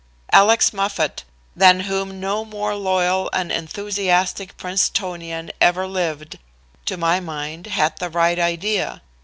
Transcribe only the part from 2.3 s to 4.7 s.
more loyal and enthusiastic